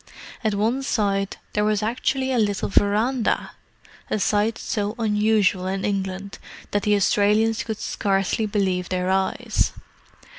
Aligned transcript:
At 0.43 0.55
one 0.55 0.81
side 0.81 1.37
there 1.53 1.63
was 1.63 1.83
actually 1.83 2.31
a 2.31 2.39
little 2.39 2.69
verandah! 2.69 3.51
a 4.09 4.17
sight 4.17 4.57
so 4.57 4.95
unusual 4.97 5.67
in 5.67 5.85
England 5.85 6.39
that 6.71 6.81
the 6.81 6.95
Australians 6.95 7.61
could 7.61 7.77
scarcely 7.77 8.47
believe 8.47 8.89
their 8.89 9.11
eyes. 9.11 9.73